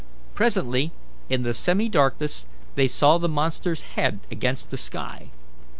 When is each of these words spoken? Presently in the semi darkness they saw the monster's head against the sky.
Presently 0.33 0.91
in 1.29 1.41
the 1.41 1.53
semi 1.53 1.87
darkness 1.87 2.47
they 2.73 2.87
saw 2.87 3.19
the 3.19 3.29
monster's 3.29 3.81
head 3.81 4.17
against 4.31 4.71
the 4.71 4.77
sky. 4.77 5.29